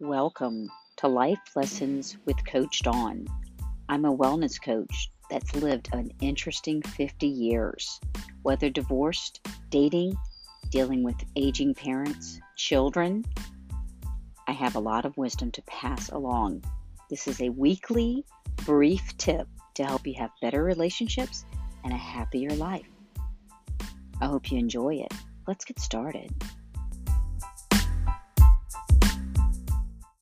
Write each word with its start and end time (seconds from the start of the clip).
Welcome 0.00 0.70
to 0.98 1.08
Life 1.08 1.38
Lessons 1.54 2.18
with 2.26 2.44
Coach 2.44 2.82
Dawn. 2.82 3.26
I'm 3.88 4.04
a 4.04 4.14
wellness 4.14 4.62
coach 4.62 5.10
that's 5.30 5.56
lived 5.56 5.88
an 5.94 6.10
interesting 6.20 6.82
50 6.82 7.26
years, 7.26 7.98
whether 8.42 8.68
divorced, 8.68 9.40
dating, 9.70 10.14
dealing 10.70 11.02
with 11.02 11.16
aging 11.34 11.72
parents, 11.72 12.38
children. 12.56 13.24
I 14.46 14.52
have 14.52 14.76
a 14.76 14.80
lot 14.80 15.06
of 15.06 15.16
wisdom 15.16 15.50
to 15.52 15.62
pass 15.62 16.10
along. 16.10 16.62
This 17.08 17.26
is 17.26 17.40
a 17.40 17.48
weekly, 17.48 18.22
brief 18.66 19.16
tip 19.16 19.48
to 19.76 19.84
help 19.86 20.06
you 20.06 20.12
have 20.18 20.30
better 20.42 20.62
relationships 20.62 21.46
and 21.84 21.94
a 21.94 21.96
happier 21.96 22.50
life. 22.50 22.84
I 24.20 24.26
hope 24.26 24.52
you 24.52 24.58
enjoy 24.58 24.96
it. 24.96 25.14
Let's 25.46 25.64
get 25.64 25.80
started. 25.80 26.34